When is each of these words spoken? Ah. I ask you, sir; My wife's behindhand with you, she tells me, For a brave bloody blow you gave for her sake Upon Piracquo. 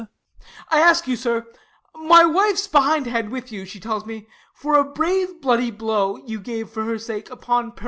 Ah. 0.01 0.07
I 0.71 0.79
ask 0.79 1.07
you, 1.07 1.15
sir; 1.15 1.45
My 1.93 2.25
wife's 2.25 2.67
behindhand 2.67 3.29
with 3.29 3.51
you, 3.51 3.65
she 3.65 3.79
tells 3.79 4.03
me, 4.03 4.25
For 4.55 4.73
a 4.73 4.83
brave 4.83 5.39
bloody 5.41 5.69
blow 5.69 6.17
you 6.17 6.39
gave 6.39 6.71
for 6.71 6.85
her 6.85 6.97
sake 6.97 7.29
Upon 7.29 7.71
Piracquo. 7.71 7.79